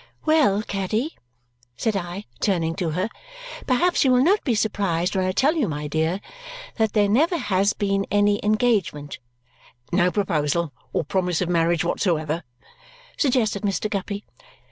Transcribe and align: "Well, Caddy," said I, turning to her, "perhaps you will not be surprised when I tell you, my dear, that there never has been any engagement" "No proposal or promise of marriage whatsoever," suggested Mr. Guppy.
"Well, 0.25 0.63
Caddy," 0.63 1.15
said 1.77 1.95
I, 1.95 2.25
turning 2.39 2.73
to 2.77 2.89
her, 2.89 3.07
"perhaps 3.67 4.03
you 4.03 4.11
will 4.11 4.23
not 4.23 4.43
be 4.43 4.55
surprised 4.55 5.15
when 5.15 5.25
I 5.27 5.31
tell 5.31 5.53
you, 5.53 5.69
my 5.69 5.85
dear, 5.85 6.21
that 6.77 6.93
there 6.93 7.07
never 7.07 7.37
has 7.37 7.73
been 7.73 8.07
any 8.09 8.43
engagement" 8.43 9.19
"No 9.91 10.09
proposal 10.09 10.73
or 10.91 11.03
promise 11.03 11.39
of 11.39 11.49
marriage 11.49 11.83
whatsoever," 11.85 12.41
suggested 13.15 13.61
Mr. 13.61 13.87
Guppy. 13.91 14.25